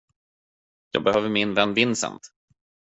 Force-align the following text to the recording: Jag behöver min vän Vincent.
Jag 0.91 1.03
behöver 1.03 1.29
min 1.29 1.53
vän 1.53 1.73
Vincent. 1.73 2.21